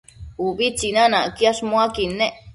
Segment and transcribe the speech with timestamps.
[0.45, 2.33] Ubi tsinanacquiash muaquid nec